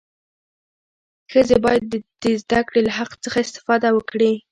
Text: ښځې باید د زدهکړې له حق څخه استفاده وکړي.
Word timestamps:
ښځې 1.31 1.57
باید 1.65 1.83
د 2.23 2.25
زدهکړې 2.41 2.81
له 2.87 2.91
حق 2.97 3.11
څخه 3.23 3.37
استفاده 3.45 3.89
وکړي. 3.93 4.31